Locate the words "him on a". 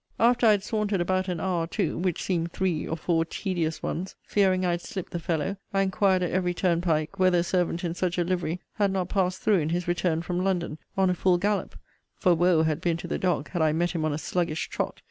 13.91-14.17